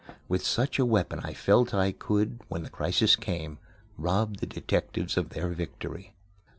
[0.27, 3.59] With such a weapon I felt that I could, when the crisis came,
[3.99, 6.15] rob the detectives of their victory.